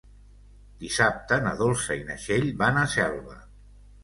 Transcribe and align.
Dissabte 0.83 1.39
na 1.49 1.51
Dolça 1.59 1.99
i 2.01 2.01
na 2.09 2.17
Txell 2.25 2.49
van 2.63 2.81
a 2.83 2.89
Selva. 2.97 3.39